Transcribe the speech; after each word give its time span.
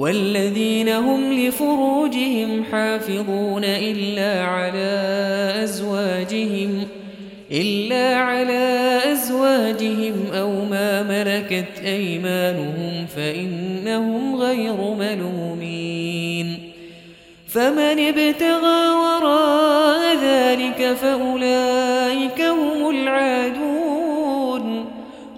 والذين 0.00 0.88
هم 0.88 1.32
لفروجهم 1.32 2.64
حافظون 2.72 3.64
إلا 3.64 4.44
على 4.44 4.92
أزواجهم 5.62 6.88
إلا 7.52 8.16
على 8.16 8.98
أزواجهم 9.12 10.14
أو 10.34 10.64
ما 10.64 11.02
ملكت 11.02 11.84
أيمانهم 11.84 13.06
فإنهم 13.16 14.36
غير 14.36 14.94
ملومين. 14.98 16.58
فمن 17.48 17.98
ابتغى 17.98 18.88
وراء 18.88 20.16
ذلك 20.22 20.96
فأولئك 21.02 22.40
هم 22.40 22.90
العادون. 22.90 23.59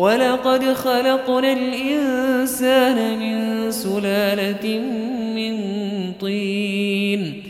ولقد 0.00 0.64
خلقنا 0.72 1.52
الإنسان 1.52 3.18
من 3.18 3.70
سلالة 3.70 4.78
من 5.36 5.54
طين 6.20 7.42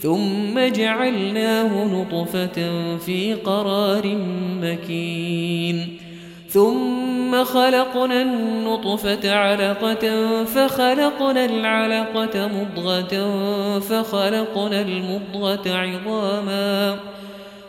ثم 0.00 0.58
جعلناه 0.68 1.84
نطفة 1.84 2.58
في 2.96 3.34
قرار 3.34 4.18
مكين 4.62 5.98
ثم 6.48 7.44
خلقنا 7.44 8.22
النطفة 8.22 9.34
علقة 9.34 10.04
فخلقنا 10.44 11.44
العلقة 11.44 12.48
مضغة 12.48 13.14
فخلقنا 13.78 14.80
المضغة 14.80 15.62
عظاما 15.66 16.96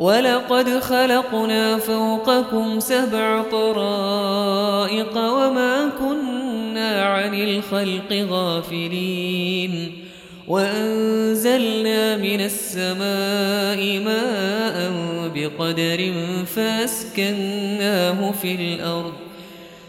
ولقد 0.00 0.68
خلقنا 0.78 1.78
فوقكم 1.78 2.80
سبع 2.80 3.42
طرائق 3.42 5.16
وما 5.16 5.90
كنا 6.00 7.04
عن 7.04 7.34
الخلق 7.34 8.26
غافلين. 8.30 9.92
وأنزلنا 10.48 12.16
من 12.16 12.40
السماء 12.40 13.98
ماء 14.04 14.92
بقدر 15.34 16.12
فأسكناه 16.56 18.30
في 18.42 18.54
الأرض 18.54 19.12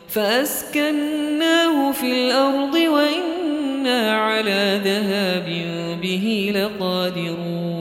فأسكناه 0.10 1.92
في 1.92 2.12
الأرض 2.12 2.76
وإنا 2.76 4.16
على 4.18 4.82
ذهاب 4.84 5.48
به 6.02 6.52
لقادرون. 6.56 7.81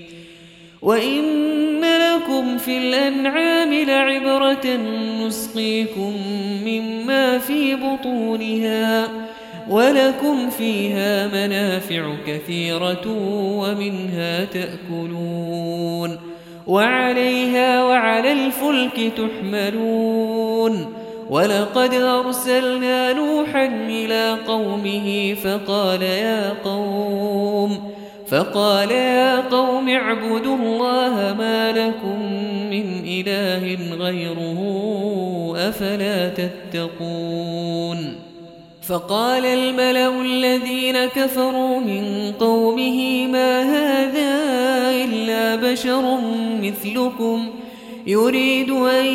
وإن 0.81 1.81
لكم 1.81 2.57
في 2.57 2.77
الأنعام 2.77 3.73
لعبرة 3.73 4.67
نسقيكم 5.25 6.13
مما 6.65 7.37
في 7.37 7.75
بطونها 7.75 9.07
ولكم 9.69 10.49
فيها 10.49 11.27
منافع 11.27 12.15
كثيرة 12.27 13.07
ومنها 13.57 14.45
تأكلون 14.45 16.19
وعليها 16.67 17.83
وعلى 17.83 18.31
الفلك 18.31 19.13
تحملون 19.17 20.93
ولقد 21.29 21.93
أرسلنا 21.93 23.13
نوحا 23.13 23.65
إلى 23.65 24.37
قومه 24.47 25.33
فقال 25.33 26.01
يا 26.01 26.53
قوم 26.63 27.90
فقال 28.31 28.91
يا 28.91 29.39
قوم 29.39 29.89
اعبدوا 29.89 30.55
الله 30.55 31.35
ما 31.37 31.71
لكم 31.71 32.21
من 32.71 33.03
إله 33.05 33.95
غيره 33.95 34.59
أفلا 35.57 36.29
تتقون. 36.29 38.15
فقال 38.87 39.45
الملأ 39.45 40.21
الذين 40.21 41.05
كفروا 41.05 41.79
من 41.79 42.33
قومه 42.39 43.27
ما 43.27 43.61
هذا 43.61 44.41
إلا 45.05 45.55
بشر 45.55 46.19
مثلكم 46.61 47.49
يريد 48.07 48.69
أن 48.69 49.05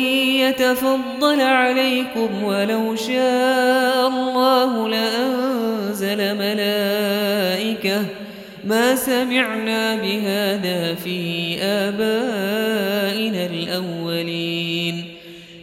يتفضل 0.41 1.41
عليكم 1.41 2.43
ولو 2.43 2.95
شاء 2.95 4.07
الله 4.07 4.87
لأنزل 4.87 6.17
ملائكة 6.37 8.26
ما 8.67 8.95
سمعنا 8.95 9.95
بهذا 9.95 10.95
في 10.95 11.57
آبائنا 11.61 13.45
الأولين. 13.45 15.03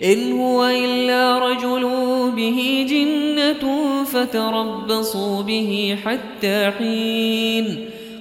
إن 0.04 0.32
هو 0.32 0.66
إلا 0.66 1.38
رجل 1.38 1.90
به 2.36 2.86
جنة 2.90 4.04
فتربصوا 4.04 5.42
به 5.42 5.96
حتى 6.04 6.70
حين. 6.78 7.76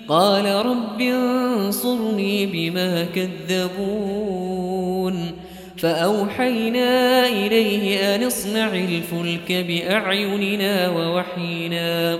قال 0.07 0.45
رب 0.45 1.01
انصرني 1.01 2.45
بما 2.45 3.05
كذبون. 3.15 5.31
فأوحينا 5.77 7.27
إليه 7.27 8.15
أن 8.15 8.23
اصنع 8.23 8.73
الفلك 8.73 9.51
بأعيننا 9.51 10.89
ووحينا. 10.89 12.19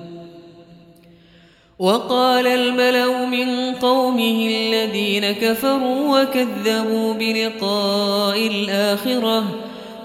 وقال 1.81 2.47
الملأ 2.47 3.25
من 3.25 3.73
قومه 3.75 4.47
الذين 4.47 5.31
كفروا 5.31 6.21
وكذبوا 6.21 7.13
بلقاء 7.13 8.47
الآخرة 8.47 9.43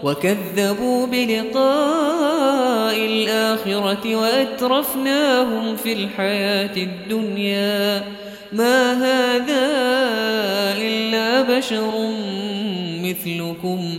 وكذبوا 0.02 1.06
بلقاء 1.06 2.96
الآخرة 2.96 4.16
وأترفناهم 4.16 5.76
في 5.76 5.92
الحياة 5.92 6.76
الدنيا. 6.76 8.04
ما 8.52 8.92
هذا 8.92 9.66
إلا 10.78 11.58
بشر 11.58 11.92
مثلكم. 13.04 13.98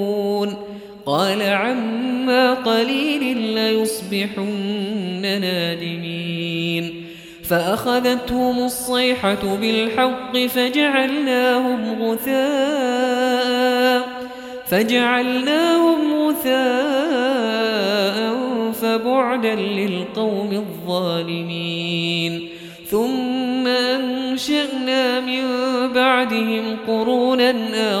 قال 1.05 1.41
عما 1.41 2.53
قليل 2.53 3.37
ليصبحن 3.37 5.21
نادمين. 5.41 7.05
فأخذتهم 7.49 8.63
الصيحة 8.63 9.55
بالحق 9.61 10.37
فجعلناهم 10.37 12.03
غثاء 12.03 13.41
فجعلناهم 14.67 16.13
غثاء 16.13 16.61
فبعدا 18.71 19.55
للقوم 19.55 20.51
الظالمين. 20.51 22.49
ثم 22.87 23.67
أنشأنا 23.67 25.19
من 25.19 25.43
بعدهم 25.93 26.77
قرونا 26.87 27.51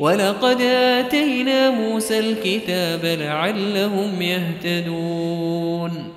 ولقد 0.00 0.60
آتينا 0.60 1.70
موسى 1.70 2.18
الكتاب 2.18 3.04
لعلهم 3.04 4.22
يهتدون. 4.22 6.12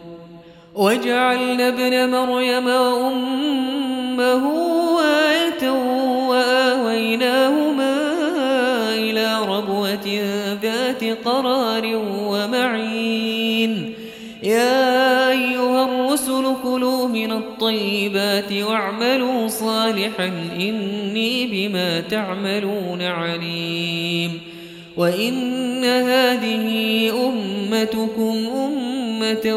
وجعلنا 0.76 1.68
ابن 1.68 2.10
مريم 2.10 2.68
وأمه 2.68 4.44
آية 5.02 5.72
وآويناهما 6.30 7.96
إلى 8.94 9.40
ربوة 9.46 10.08
ذات 10.62 11.04
قرار 11.26 11.84
ومعين. 12.26 13.94
يا 14.44 14.97
الطيبات 17.38 18.52
واعملوا 18.52 19.48
صالحا 19.48 20.26
إني 20.60 21.48
بما 21.48 22.00
تعملون 22.00 23.02
عليم. 23.02 24.42
وإن 24.98 25.84
هذه 25.84 27.12
أمتكم 27.28 28.36
أمة 28.56 29.56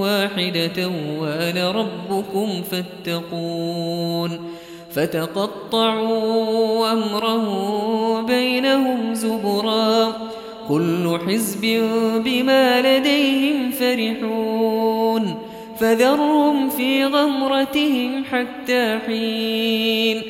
واحدة 0.00 0.90
وأنا 1.20 1.70
ربكم 1.70 2.48
فاتقون. 2.70 4.50
فتقطعوا 4.92 6.92
أمرهم 6.92 8.26
بينهم 8.26 9.14
زبرا. 9.14 10.16
كل 10.68 11.18
حزب 11.26 11.62
بما 12.24 12.80
لديهم 12.80 13.70
فرحون. 13.70 15.45
فذرهم 15.80 16.70
في 16.70 17.04
غمرتهم 17.04 18.24
حتى 18.24 18.98
حين 19.06 20.22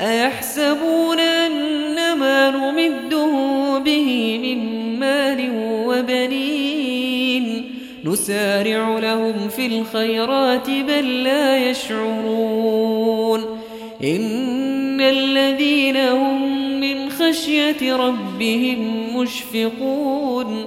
أيحسبون 0.00 1.18
أن 1.18 2.18
ما 2.18 2.50
نمدهم 2.50 3.78
به 3.82 4.38
من 4.42 4.98
مال 4.98 5.50
وبنين 5.86 7.64
نسارع 8.04 8.98
لهم 8.98 9.48
في 9.48 9.66
الخيرات 9.66 10.70
بل 10.70 11.24
لا 11.24 11.70
يشعرون 11.70 13.40
إن 14.04 15.00
الذين 15.00 15.96
هم 15.96 16.80
من 16.80 17.10
خشية 17.10 17.96
ربهم 17.96 19.06
مشفقون 19.16 20.66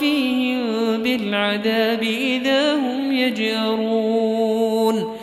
مترفيهم 0.00 1.02
بالعذاب 1.02 2.02
إذا 2.02 2.74
هم 2.74 3.12
يجأرون 3.12 5.16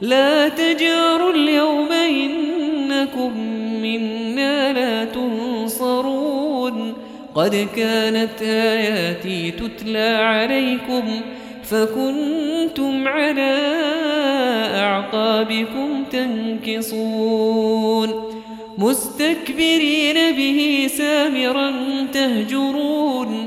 لا 0.00 0.48
تجاروا 0.48 1.32
اليوم 1.32 1.92
إنكم 1.92 3.32
منا 3.82 4.72
لا 4.72 5.04
تنصرون. 5.04 6.94
قد 7.34 7.68
كانت 7.76 8.42
آياتي 8.42 9.50
تتلى 9.50 10.08
عليكم 10.08 11.02
فكنتم 11.64 13.08
على 13.08 13.56
أعقابكم 14.74 16.04
تنكصون. 16.12 18.08
مستكبرين 18.78 20.36
به 20.36 20.90
سامرا 20.98 21.72
تهجرون. 22.12 23.46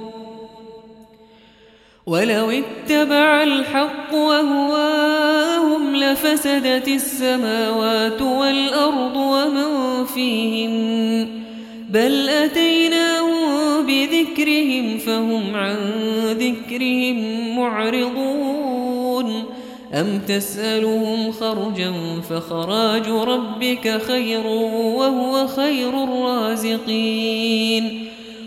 ولو 2.11 2.51
اتبع 2.51 3.43
الحق 3.43 4.13
وهواهم 4.13 5.95
لفسدت 5.95 6.87
السماوات 6.87 8.21
والأرض 8.21 9.15
ومن 9.15 10.05
فيهن 10.05 11.27
بل 11.89 12.29
أتيناهم 12.29 13.85
بذكرهم 13.87 14.97
فهم 14.97 15.55
عن 15.55 15.77
ذكرهم 16.25 17.17
معرضون 17.57 19.43
أم 19.93 20.21
تسألهم 20.27 21.31
خرجا 21.31 21.93
فخراج 22.29 23.09
ربك 23.09 24.01
خير 24.01 24.47
وهو 24.47 25.47
خير 25.47 26.03
الرازقين 26.03 27.31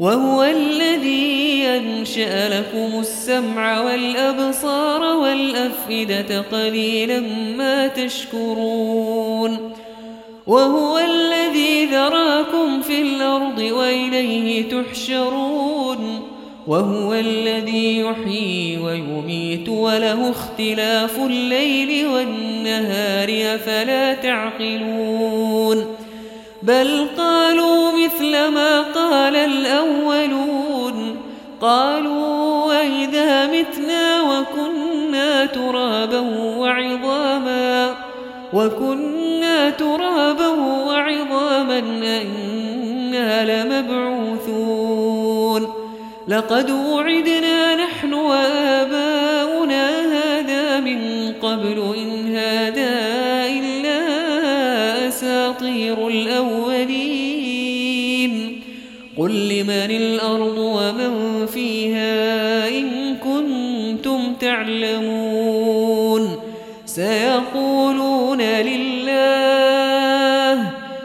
وهو 0.00 0.42
الذي 0.42 1.66
أنشأ 1.66 2.48
لكم 2.48 3.00
السمع 3.00 3.80
والأبصار 3.80 5.02
والأفئدة 5.02 6.40
قليلا 6.40 7.20
ما 7.56 7.86
تشكرون. 7.86 9.72
وهو 10.46 10.98
الذي 10.98 11.84
ذراكم 11.84 12.82
في 12.82 13.02
الأرض 13.02 13.58
وإليه 13.58 14.68
تحشرون. 14.68 16.22
وهو 16.66 17.14
الذي 17.14 18.00
يحيي 18.00 18.78
ويميت 18.78 19.68
وله 19.68 20.30
اختلاف 20.30 21.18
الليل 21.18 22.06
والنهار 22.06 23.54
أفلا 23.54 24.14
تعقلون. 24.14 25.99
بل 26.62 27.06
قالوا 27.18 27.92
مثل 28.04 28.48
ما 28.48 28.82
قال 28.82 29.36
الأولون. 29.36 31.16
قالوا 31.60 32.64
وإذا 32.66 33.46
متنا 33.46 34.22
وكنا 34.22 35.46
ترابا 35.46 36.20
وعظاما 36.56 37.94
وكنا 38.52 39.70
ترابا 39.70 40.48
وعظاما 40.86 41.78
أئنا 42.02 43.64
لمبعوثون. 43.64 45.10
لقد 46.28 46.70
وعدنا 46.70 47.74
نحن 47.74 48.14
وآباؤنا 48.14 49.19
قل 59.20 59.48
لمن 59.48 59.90
الأرض 59.90 60.58
ومن 60.58 61.46
فيها 61.46 62.68
إن 62.68 63.16
كنتم 63.16 64.34
تعلمون 64.40 66.28
سيقولون 66.86 68.40
لله 68.40 69.10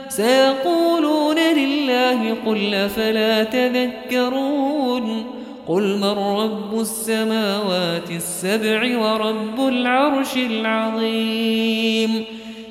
سيقولون 0.10 1.36
لله 1.40 2.36
قل 2.46 2.74
أفلا 2.74 3.44
تذكرون 3.44 5.26
قل 5.68 5.98
من 5.98 6.18
رب 6.18 6.80
السماوات 6.80 8.12
السبع 8.12 8.98
ورب 8.98 9.68
العرش 9.68 10.38
العظيم 10.38 12.26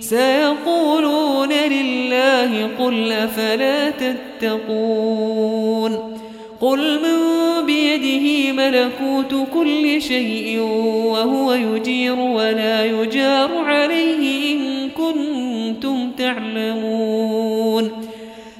سيقولون 0.08 1.52
لله 1.52 2.70
قل 2.78 3.12
أفلا 3.12 3.90
تتقون 3.90 5.34
قل 6.60 7.00
من 7.02 7.18
بيده 7.66 8.52
ملكوت 8.52 9.48
كل 9.54 10.02
شيء 10.02 10.60
وهو 10.60 11.52
يجير 11.52 12.18
ولا 12.18 12.84
يجار 12.84 13.50
عليه 13.58 14.54
إن 14.54 14.90
كنتم 14.90 16.10
تعلمون 16.10 17.90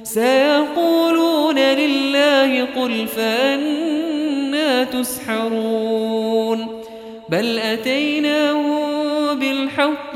سيقولون 0.03 1.59
لله 1.59 2.65
قل 2.65 3.07
فأنا 3.07 4.83
تسحرون 4.83 6.67
بل 7.29 7.59
أتيناهم 7.59 8.85
بالحق 9.39 10.15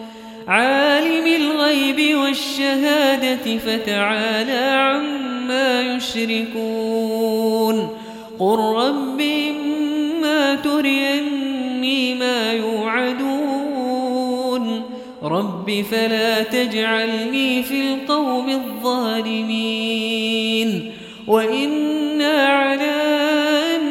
عالم 0.47 1.27
الغيب 1.27 2.17
والشهادة 2.17 3.57
فتعالى 3.57 4.53
عما 4.53 5.81
يشركون. 5.81 7.89
قل 8.39 8.57
رب 8.57 9.21
ما 10.21 10.55
تريني 10.55 12.15
ما 12.15 12.53
يوعدون. 12.53 13.31
رب 15.23 15.83
فلا 15.91 16.43
تجعلني 16.43 17.63
في 17.63 17.81
القوم 17.81 18.49
الظالمين. 18.49 19.81
وإنا 21.27 22.47
على 22.47 23.01
أن 23.75 23.81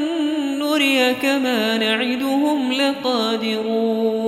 نريك 0.59 1.25
ما 1.25 1.79
نعدهم 1.79 2.73
لقادرون. 2.73 4.20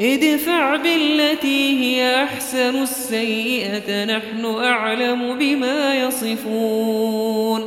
ادفع 0.00 0.76
بالتي 0.76 1.80
هي 1.80 2.24
أحسن 2.24 2.82
السيئة 2.82 4.04
نحن 4.04 4.44
أعلم 4.44 5.38
بما 5.38 5.94
يصفون. 5.94 7.66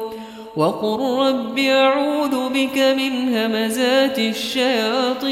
وقل 0.56 1.28
رب 1.28 1.60
أعوذ 1.60 2.50
بك 2.50 2.78
من 2.78 3.36
همزات 3.36 4.20
الشياطين 4.20 5.30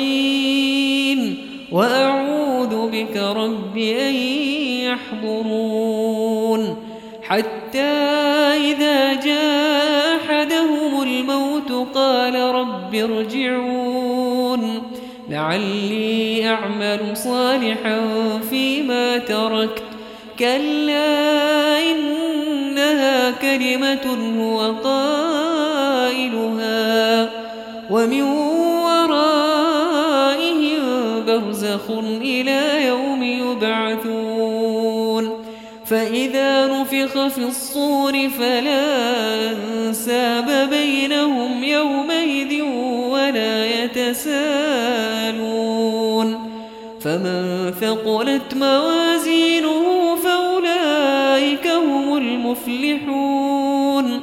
وأعوذ 1.72 2.89
بك 2.92 3.18
رب 3.18 3.77
أن 3.77 4.16
يحضرون. 5.24 6.77
حتى 7.24 7.80
إذا 8.72 9.13
جاء 9.13 10.18
أحدهم 10.18 11.01
الموت 11.04 11.72
قال 11.96 12.36
رب 12.36 12.96
ارجعون. 12.96 14.17
لعلي 15.30 16.50
أعمل 16.50 17.18
صالحا 17.18 18.00
فيما 18.50 19.18
تركت. 19.18 19.84
كلا 20.40 21.80
إنها 21.92 23.32
كلمة 23.32 24.36
هو 24.40 24.72
قائلها 24.84 25.70
ومن 27.90 28.22
ورائهم 28.84 29.66
برزخ 31.26 31.90
إلى 32.22 32.88
يوم 32.88 33.24
يبعثون. 33.24 34.98
فإذا 35.86 36.68
نفخ 36.68 37.28
في 37.28 37.38
الصور 37.38 38.30
فلا 38.40 38.86
أنساب 39.52 40.70
بينهم 40.70 41.64
يومئذ 41.64 42.62
ولا 43.12 43.84
يتسالون 43.84 44.67
فمن 47.08 47.74
ثقلت 47.82 48.54
موازينه 48.56 50.16
فأولئك 50.16 51.68
هم 51.68 52.17
المفلحون. 52.17 54.20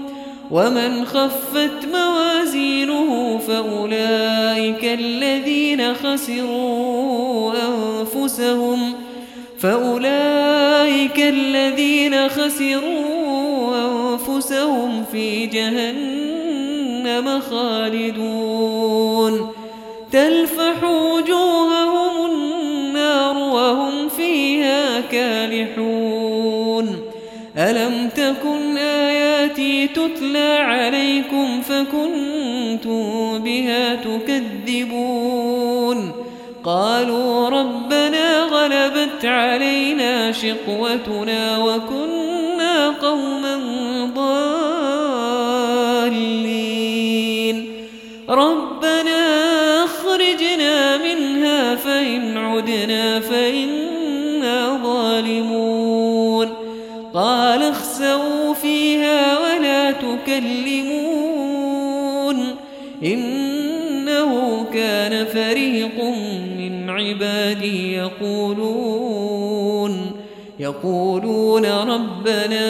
ومن 0.51 1.05
خفت 1.05 1.89
موازينه 1.95 3.39
فأولئك 3.49 4.85
الذين 4.85 5.95
خسروا 5.95 7.53
أنفسهم. 7.53 8.93
فأولئك 9.59 11.19
الذين 11.19 12.29
خسروا 12.29 13.77
أنفسهم 13.77 15.05
في 15.13 15.47
جهنم 15.47 17.41
خالدون. 17.51 19.51
تلفح 20.13 20.85
وجوههم 20.85 21.74
كالحون 25.15 27.01
ألم 27.59 28.09
تكن 28.09 28.77
آياتي 28.77 29.87
تتلى 29.87 30.59
عليكم 30.59 31.61
فكنتم 31.61 33.39
بها 33.39 33.95
تكذبون؟ 33.95 35.55
قالوا 36.65 37.49
ربنا 37.49 38.41
غلبت 38.43 39.25
علينا 39.25 40.33
شقوتنا 40.33 41.59
وكنا 41.59 42.04
عبادي 67.55 67.93
يقولون 67.93 69.45
يقولون 70.61 71.67
ربنا 71.67 72.69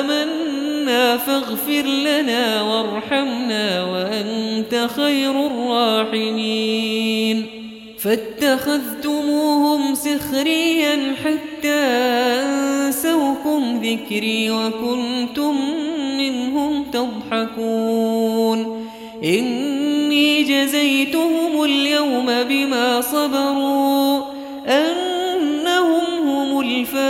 آمنا 0.00 1.16
فاغفر 1.16 1.82
لنا 1.82 2.62
وارحمنا 2.62 3.84
وأنت 3.84 4.88
خير 4.96 5.46
الراحمين 5.46 7.46
فاتخذتموهم 7.98 9.94
سخريا 9.94 11.14
حتى 11.24 11.84
أنسوكم 12.44 13.80
ذكري 13.82 14.50
وكنتم 14.50 15.56
منهم 16.18 16.84
تضحكون 16.90 18.86
إني 19.24 20.42
جزيتهم 20.42 21.25
اليوم 21.66 22.26
بما 22.48 23.00
صبروا 23.00 24.22
أنهم 24.66 26.28
هم 26.28 26.60
الفائزون. 26.60 27.06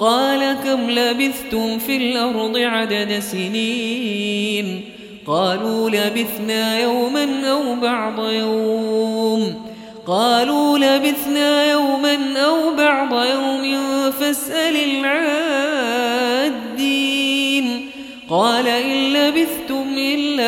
قال 0.00 0.56
كم 0.64 0.90
لبثتم 0.90 1.78
في 1.78 1.96
الأرض 1.96 2.56
عدد 2.56 3.18
سنين؟ 3.18 4.84
قالوا 5.26 5.90
لبثنا 5.90 6.80
يوما 6.80 7.50
أو 7.50 7.74
بعض 7.74 8.30
يوم. 8.30 9.54
قالوا 10.06 10.78
لبثنا 10.78 11.72
يوما 11.72 12.38
أو 12.38 12.74
بعض 12.74 13.12
يوم 13.12 13.80
فاسأل 14.10 14.76
العادين 14.76 15.29